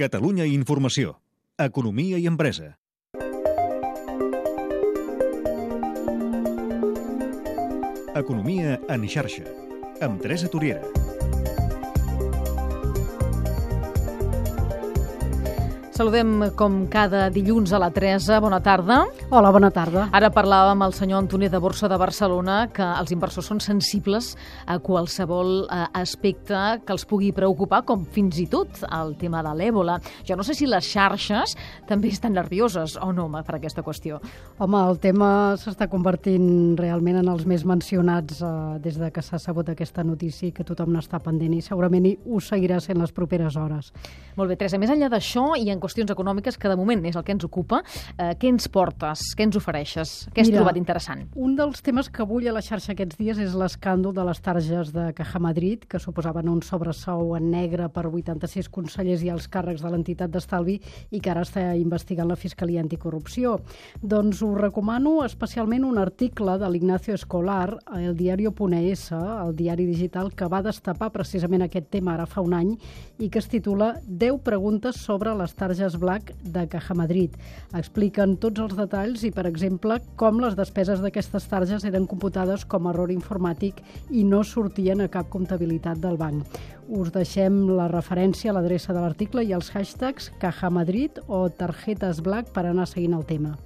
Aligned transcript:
Catalunya 0.00 0.46
Informació. 0.48 1.18
Economia 1.60 2.16
i 2.16 2.24
empresa. 2.24 2.70
Economia 8.22 8.78
en 8.96 9.04
xarxa. 9.04 9.44
Amb 10.00 10.24
Teresa 10.24 10.48
Toriera. 10.48 11.09
Saludem 16.00 16.46
com 16.56 16.86
cada 16.88 17.26
dilluns 17.28 17.74
a 17.76 17.78
la 17.78 17.90
Teresa. 17.92 18.38
Bona 18.40 18.62
tarda. 18.64 19.02
Hola, 19.28 19.50
bona 19.52 19.68
tarda. 19.68 20.06
Ara 20.16 20.30
parlàvem 20.32 20.70
amb 20.72 20.86
el 20.86 20.94
senyor 20.96 21.18
Antoni 21.20 21.50
de 21.52 21.58
Borsa 21.60 21.90
de 21.92 21.98
Barcelona 22.00 22.54
que 22.72 22.86
els 22.86 23.10
inversors 23.12 23.50
són 23.50 23.58
sensibles 23.60 24.30
a 24.64 24.78
qualsevol 24.80 25.66
eh, 25.66 25.82
aspecte 26.00 26.56
que 26.86 26.94
els 26.96 27.04
pugui 27.04 27.34
preocupar, 27.36 27.82
com 27.84 28.06
fins 28.14 28.38
i 28.40 28.46
tot 28.48 28.80
el 28.88 29.12
tema 29.20 29.42
de 29.44 29.52
l'èbola. 29.58 29.98
Jo 30.24 30.38
no 30.40 30.46
sé 30.48 30.56
si 30.56 30.64
les 30.64 30.88
xarxes 30.88 31.52
també 31.84 32.08
estan 32.08 32.32
nervioses 32.32 32.96
o 32.96 33.10
no 33.12 33.28
per 33.44 33.58
aquesta 33.58 33.84
qüestió. 33.84 34.22
Home, 34.56 34.80
el 34.80 35.02
tema 35.04 35.30
s'està 35.60 35.90
convertint 35.92 36.80
realment 36.80 37.20
en 37.20 37.28
els 37.28 37.44
més 37.44 37.66
mencionats 37.68 38.40
eh, 38.40 38.54
des 38.80 38.96
de 38.96 39.12
que 39.12 39.20
s'ha 39.20 39.36
sabut 39.36 39.68
aquesta 39.68 40.00
notícia 40.00 40.48
i 40.48 40.56
que 40.56 40.64
tothom 40.64 40.96
n'està 40.96 41.20
pendent 41.20 41.58
i 41.58 41.60
segurament 41.60 42.08
ho 42.24 42.40
seguirà 42.40 42.80
sent 42.80 43.04
les 43.04 43.12
properes 43.12 43.60
hores. 43.60 43.92
Molt 44.40 44.48
bé, 44.48 44.56
Teresa, 44.56 44.80
més 44.80 44.96
enllà 44.96 45.12
d'això 45.12 45.50
i 45.60 45.68
en 45.68 45.84
qüestions 45.90 46.14
econòmiques, 46.14 46.56
que 46.56 46.70
de 46.70 46.76
moment 46.78 47.02
és 47.06 47.16
el 47.18 47.24
que 47.26 47.34
ens 47.34 47.44
ocupa, 47.44 47.82
eh, 48.16 48.34
què 48.38 48.48
ens 48.48 48.68
portes? 48.68 49.34
Què 49.36 49.44
ens 49.48 49.56
ofereixes? 49.58 50.28
Què 50.32 50.42
has 50.42 50.48
Mira, 50.48 50.60
trobat 50.60 50.76
interessant? 50.78 51.26
Un 51.34 51.56
dels 51.56 51.82
temes 51.82 52.08
que 52.08 52.24
bull 52.24 52.46
a 52.48 52.52
la 52.54 52.62
xarxa 52.62 52.92
aquests 52.92 53.18
dies 53.18 53.38
és 53.38 53.54
l'escàndol 53.54 54.14
de 54.14 54.24
les 54.24 54.40
targes 54.40 54.92
de 54.92 55.12
Caja 55.12 55.38
Madrid, 55.38 55.84
que 55.88 55.98
suposaven 55.98 56.48
un 56.48 56.62
sobresou 56.62 57.34
en 57.36 57.50
negre 57.50 57.88
per 57.88 58.06
86 58.06 58.68
consellers 58.68 59.22
i 59.22 59.30
els 59.30 59.48
càrrecs 59.48 59.82
de 59.82 59.90
l'entitat 59.90 60.30
d'estalvi 60.30 60.80
i 61.10 61.20
que 61.20 61.30
ara 61.30 61.42
està 61.42 61.74
investigant 61.76 62.28
la 62.28 62.36
Fiscalia 62.36 62.80
Anticorrupció. 62.80 63.60
Doncs 64.02 64.42
us 64.42 64.58
recomano 64.60 65.24
especialment 65.24 65.84
un 65.84 65.98
article 65.98 66.58
de 66.58 66.70
l'Ignacio 66.70 67.14
Escolar, 67.14 67.78
el 67.96 68.16
diario.es, 68.16 69.10
el 69.12 69.56
diari 69.56 69.86
digital, 69.86 70.32
que 70.34 70.46
va 70.46 70.62
destapar 70.62 71.10
precisament 71.10 71.62
aquest 71.62 71.90
tema 71.90 72.14
ara 72.14 72.26
fa 72.26 72.40
un 72.44 72.54
any 72.54 72.76
i 73.18 73.28
que 73.28 73.40
es 73.40 73.48
titula 73.48 73.94
10 74.06 74.40
preguntes 74.44 74.96
sobre 74.96 75.34
les 75.34 75.54
targes 75.54 75.79
Black 76.00 76.34
de 76.42 76.66
Caja 76.68 76.94
Madrid. 76.94 77.36
Expliquen 77.76 78.36
tots 78.42 78.60
els 78.60 78.76
detalls 78.76 79.24
i, 79.24 79.30
per 79.34 79.46
exemple, 79.48 79.96
com 80.20 80.42
les 80.42 80.58
despeses 80.58 81.00
d'aquestes 81.00 81.48
targes 81.48 81.86
eren 81.88 82.08
computades 82.10 82.66
com 82.66 82.86
a 82.86 82.92
error 82.94 83.14
informàtic 83.14 83.80
i 84.10 84.26
no 84.28 84.42
sortien 84.44 85.00
a 85.00 85.08
cap 85.08 85.30
comptabilitat 85.32 86.02
del 86.04 86.20
banc. 86.20 86.60
Us 86.90 87.14
deixem 87.14 87.62
la 87.78 87.88
referència 87.88 88.50
a 88.50 88.58
l'adreça 88.58 88.92
de 88.92 89.00
l'article 89.00 89.46
i 89.46 89.54
els 89.56 89.72
hashtags 89.72 90.32
Caja 90.42 90.70
Madrid 90.70 91.22
o 91.28 91.46
Tarjetes 91.48 92.20
Black 92.20 92.52
per 92.52 92.66
anar 92.66 92.90
seguint 92.90 93.14
el 93.16 93.26
tema. 93.26 93.56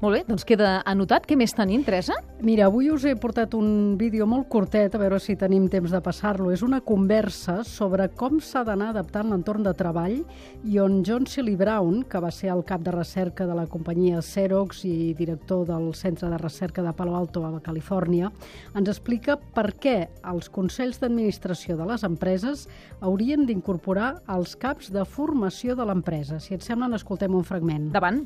Molt 0.00 0.16
bé, 0.16 0.20
doncs 0.28 0.46
queda 0.48 0.80
anotat. 0.88 1.26
Què 1.28 1.36
més 1.38 1.52
tenim, 1.56 1.82
Teresa? 1.84 2.16
Mira, 2.44 2.66
avui 2.70 2.88
us 2.90 3.04
he 3.04 3.12
portat 3.20 3.54
un 3.58 3.96
vídeo 4.00 4.26
molt 4.28 4.48
curtet, 4.52 4.94
a 4.94 5.00
veure 5.02 5.18
si 5.20 5.36
tenim 5.36 5.68
temps 5.72 5.92
de 5.92 6.00
passar-lo. 6.00 6.50
És 6.54 6.62
una 6.64 6.80
conversa 6.80 7.60
sobre 7.68 8.08
com 8.16 8.40
s'ha 8.40 8.64
d'anar 8.64 8.90
adaptant 8.94 9.30
l'entorn 9.30 9.66
de 9.66 9.74
treball 9.76 10.16
i 10.64 10.80
on 10.80 11.00
John 11.06 11.28
Silly 11.28 11.56
Brown, 11.60 12.02
que 12.08 12.22
va 12.22 12.32
ser 12.32 12.52
el 12.54 12.64
cap 12.64 12.84
de 12.86 12.94
recerca 12.96 13.46
de 13.46 13.56
la 13.58 13.66
companyia 13.70 14.22
Xerox 14.24 14.84
i 14.88 15.12
director 15.18 15.66
del 15.68 15.92
Centre 15.94 16.30
de 16.32 16.40
Recerca 16.40 16.82
de 16.82 16.94
Palo 16.96 17.16
Alto 17.16 17.44
a 17.44 17.60
Califòrnia, 17.60 18.32
ens 18.74 18.88
explica 18.88 19.36
per 19.36 19.70
què 19.76 19.96
els 20.32 20.48
consells 20.52 21.00
d'administració 21.00 21.76
de 21.76 21.88
les 21.92 22.04
empreses 22.08 22.66
haurien 23.00 23.46
d'incorporar 23.46 24.14
els 24.32 24.56
caps 24.56 24.92
de 24.94 25.04
formació 25.04 25.76
de 25.76 25.86
l'empresa. 25.88 26.40
Si 26.40 26.56
et 26.56 26.64
sembla, 26.64 26.88
n'escoltem 26.88 27.34
un 27.36 27.44
fragment. 27.44 27.90
Davant. 27.92 28.24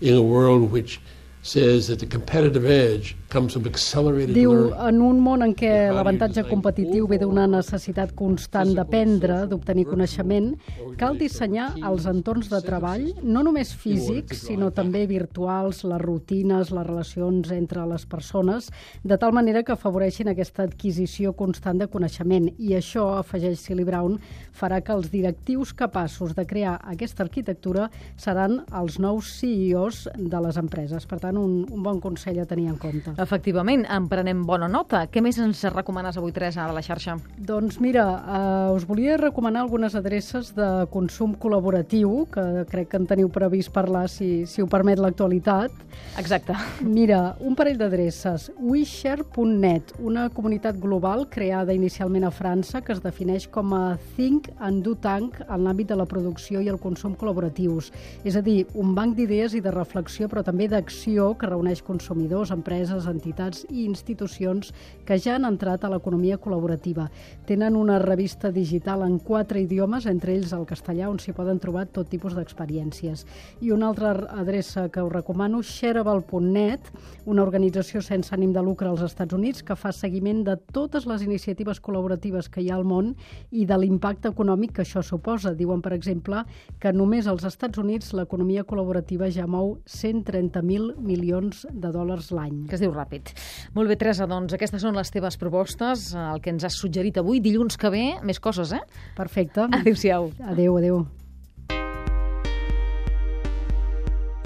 In 0.00 0.14
a 0.14 0.22
world 0.22 0.70
which 0.70 1.00
says 1.42 1.88
that 1.88 1.98
the 1.98 2.06
competitive 2.06 2.64
edge 2.64 3.16
comes 3.28 3.54
from 3.54 3.66
accelerated 3.66 4.34
Diu, 4.36 4.52
en 4.76 5.00
un 5.02 5.18
món 5.24 5.42
en 5.42 5.54
què 5.56 5.88
l'avantatge 5.90 6.44
competitiu 6.46 7.08
ve 7.10 7.16
d'una 7.18 7.48
necessitat 7.50 8.12
constant 8.14 8.70
d'aprendre, 8.76 9.40
d'obtenir 9.50 9.86
coneixement, 9.88 10.52
cal 11.00 11.16
dissenyar 11.18 11.72
els 11.88 12.06
entorns 12.10 12.50
de 12.52 12.60
treball, 12.62 13.08
no 13.24 13.42
només 13.42 13.72
físics, 13.74 14.44
sinó 14.46 14.68
també 14.76 15.06
virtuals, 15.10 15.82
les 15.88 16.02
rutines, 16.04 16.70
les 16.70 16.86
relacions 16.86 17.50
entre 17.56 17.86
les 17.90 18.04
persones, 18.06 18.68
de 19.02 19.18
tal 19.18 19.32
manera 19.34 19.64
que 19.64 19.74
afavoreixin 19.74 20.30
aquesta 20.30 20.68
adquisició 20.68 21.32
constant 21.32 21.80
de 21.80 21.88
coneixement. 21.90 22.50
I 22.60 22.76
això, 22.78 23.08
afegeix 23.16 23.64
Silly 23.64 23.88
Brown, 23.88 24.18
farà 24.52 24.82
que 24.84 24.92
els 24.94 25.10
directius 25.10 25.72
capaços 25.72 26.36
de 26.36 26.46
crear 26.46 26.76
aquesta 26.84 27.24
arquitectura 27.24 27.88
seran 28.20 28.60
els 28.76 29.00
nous 29.00 29.32
CEOs 29.40 30.04
de 30.14 30.44
les 30.46 30.60
empreses. 30.60 31.08
Per 31.08 31.18
tant, 31.18 31.31
un, 31.38 31.62
un 31.70 31.82
bon 31.82 32.00
consell 32.00 32.40
a 32.42 32.46
tenir 32.46 32.68
en 32.70 32.78
compte. 32.80 33.14
Efectivament, 33.22 33.84
en 33.90 34.08
prenem 34.10 34.42
bona 34.46 34.68
nota. 34.68 35.04
Què 35.12 35.22
més 35.24 35.38
ens 35.42 35.64
recomanes 35.72 36.18
avui, 36.18 36.32
Teresa, 36.32 36.66
de 36.68 36.76
la 36.76 36.82
xarxa? 36.84 37.16
Doncs 37.38 37.78
mira, 37.82 38.06
eh, 38.22 38.76
us 38.76 38.86
volia 38.88 39.18
recomanar 39.20 39.62
algunes 39.64 39.96
adreces 39.98 40.52
de 40.56 40.68
consum 40.92 41.36
col·laboratiu, 41.38 42.26
que 42.32 42.66
crec 42.70 42.92
que 42.92 43.00
en 43.00 43.08
teniu 43.10 43.30
previst 43.32 43.72
parlar 43.72 44.08
si, 44.10 44.46
si 44.46 44.62
ho 44.62 44.68
permet 44.70 45.00
l'actualitat. 45.02 45.72
Exacte. 46.20 46.56
Mira, 46.82 47.36
un 47.40 47.56
parell 47.58 47.78
d'adreces. 47.80 48.50
Wishare.net, 48.58 49.94
una 50.00 50.28
comunitat 50.34 50.78
global 50.80 51.26
creada 51.32 51.74
inicialment 51.74 52.26
a 52.28 52.32
França 52.34 52.82
que 52.82 52.92
es 52.94 53.02
defineix 53.04 53.48
com 53.52 53.72
a 53.76 53.96
Think 54.16 54.50
and 54.60 54.82
Do 54.84 54.94
Tank 55.00 55.40
en 55.46 55.64
l'àmbit 55.64 55.92
de 55.92 55.98
la 55.98 56.06
producció 56.08 56.60
i 56.60 56.70
el 56.72 56.80
consum 56.82 57.14
col·laboratius. 57.18 57.90
És 58.24 58.36
a 58.36 58.42
dir, 58.44 58.62
un 58.78 58.94
banc 58.96 59.16
d'idees 59.16 59.56
i 59.56 59.62
de 59.64 59.72
reflexió, 59.74 60.28
però 60.28 60.44
també 60.46 60.68
d'acció 60.70 61.21
que 61.38 61.48
reuneix 61.48 61.80
consumidors, 61.86 62.50
empreses, 62.54 63.06
entitats 63.10 63.62
i 63.70 63.84
institucions 63.86 64.72
que 65.06 65.18
ja 65.22 65.36
han 65.36 65.46
entrat 65.48 65.84
a 65.84 65.90
l'economia 65.92 66.38
col·laborativa. 66.42 67.08
Tenen 67.48 67.76
una 67.78 67.98
revista 68.02 68.50
digital 68.52 69.04
en 69.06 69.18
quatre 69.22 69.62
idiomes, 69.62 70.06
entre 70.10 70.34
ells 70.34 70.52
el 70.56 70.66
castellà, 70.68 71.08
on 71.10 71.20
s'hi 71.22 71.34
poden 71.36 71.60
trobar 71.62 71.86
tot 71.94 72.10
tipus 72.10 72.34
d'experiències. 72.36 73.24
I 73.62 73.72
una 73.72 73.88
altra 73.92 74.12
adreça 74.34 74.88
que 74.92 75.02
us 75.02 75.12
recomano, 75.12 75.62
shareable.net, 75.62 76.90
una 77.26 77.46
organització 77.46 78.02
sense 78.02 78.34
ànim 78.34 78.52
de 78.52 78.62
lucre 78.62 78.90
als 78.90 79.04
Estats 79.06 79.34
Units 79.36 79.62
que 79.62 79.78
fa 79.78 79.92
seguiment 79.94 80.42
de 80.46 80.56
totes 80.74 81.06
les 81.06 81.22
iniciatives 81.22 81.80
col·laboratives 81.80 82.50
que 82.50 82.62
hi 82.62 82.70
ha 82.70 82.76
al 82.80 82.86
món 82.88 83.14
i 83.50 83.66
de 83.68 83.78
l'impacte 83.78 84.32
econòmic 84.32 84.76
que 84.76 84.84
això 84.86 85.02
suposa. 85.06 85.54
Diuen, 85.54 85.82
per 85.84 85.94
exemple, 85.96 86.42
que 86.82 86.92
només 86.92 87.28
als 87.30 87.46
Estats 87.48 87.78
Units 87.78 88.12
l'economia 88.16 88.66
col·laborativa 88.66 89.30
ja 89.30 89.46
mou 89.46 89.76
130.000 89.86 90.96
milions 91.12 91.64
de 91.70 91.92
dòlars 91.92 92.32
l'any. 92.34 92.64
Que 92.70 92.78
es 92.78 92.82
diu 92.82 92.92
ràpid. 92.94 93.34
Molt 93.76 93.92
bé, 93.92 93.98
Teresa, 94.00 94.28
doncs 94.30 94.56
aquestes 94.56 94.82
són 94.84 94.96
les 94.98 95.12
teves 95.12 95.38
propostes, 95.40 96.10
el 96.16 96.40
que 96.42 96.52
ens 96.54 96.64
has 96.68 96.78
suggerit 96.80 97.20
avui. 97.20 97.42
Dilluns 97.44 97.76
que 97.80 97.92
ve, 97.92 98.04
més 98.24 98.40
coses, 98.40 98.72
eh? 98.72 98.82
Perfecte. 99.18 99.68
Adéu-siau. 99.82 100.32
Adéu, 100.52 100.78
adéu. 100.80 101.04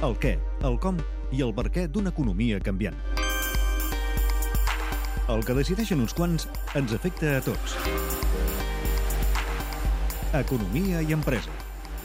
El 0.07 0.19
què, 0.21 0.37
el 0.69 0.77
com 0.83 0.99
i 1.33 1.41
el 1.43 1.55
per 1.57 1.71
què 1.73 1.87
d'una 1.89 2.13
economia 2.13 2.61
canviant. 2.63 2.99
El 5.33 5.43
que 5.43 5.57
decideixen 5.59 6.03
uns 6.05 6.15
quants 6.15 6.47
ens 6.79 6.95
afecta 6.95 7.39
a 7.39 7.43
tots. 7.43 7.75
Economia 10.37 11.03
i 11.03 11.17
empresa. 11.17 11.51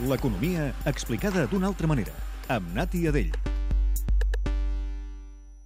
L'economia 0.08 0.72
explicada 0.90 1.46
d'una 1.46 1.70
altra 1.70 1.90
manera. 1.90 2.16
Amb 2.50 2.74
Nati 2.74 3.06
Adell. 3.12 3.51